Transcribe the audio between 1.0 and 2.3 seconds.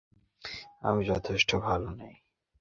যথেষ্ট ভালো নই!